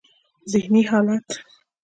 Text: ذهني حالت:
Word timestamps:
ذهني 0.49 0.83
حالت: 0.87 1.43